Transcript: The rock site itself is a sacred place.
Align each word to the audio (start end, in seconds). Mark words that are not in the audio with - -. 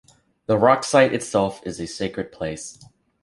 The 0.47 0.57
rock 0.57 0.83
site 0.83 1.13
itself 1.13 1.61
is 1.63 1.79
a 1.79 1.85
sacred 1.85 2.31
place. 2.31 2.79